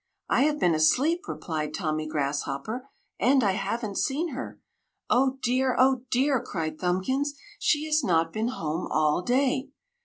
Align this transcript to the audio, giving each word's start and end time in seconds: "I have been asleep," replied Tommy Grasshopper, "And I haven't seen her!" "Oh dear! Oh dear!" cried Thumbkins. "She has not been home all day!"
"I 0.29 0.45
have 0.45 0.59
been 0.59 0.73
asleep," 0.73 1.27
replied 1.27 1.75
Tommy 1.75 2.07
Grasshopper, 2.07 2.89
"And 3.19 3.43
I 3.43 3.51
haven't 3.51 3.99
seen 3.99 4.29
her!" 4.29 4.59
"Oh 5.11 5.37
dear! 5.43 5.75
Oh 5.77 6.05
dear!" 6.09 6.41
cried 6.41 6.79
Thumbkins. 6.79 7.35
"She 7.59 7.85
has 7.85 8.03
not 8.03 8.33
been 8.33 8.47
home 8.47 8.87
all 8.91 9.21
day!" 9.21 9.69